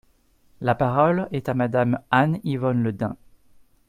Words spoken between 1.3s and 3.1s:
est à Madame Anne-Yvonne Le